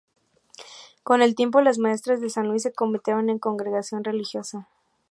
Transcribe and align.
Con 1.03 1.21
el 1.21 1.35
tiempo 1.35 1.61
las 1.61 1.77
maestras 1.77 2.21
de 2.21 2.31
San 2.31 2.47
Luis 2.47 2.63
se 2.63 2.73
convirtieron 2.73 3.29
en 3.29 3.37
congregación 3.37 4.03
religiosa. 4.03 4.67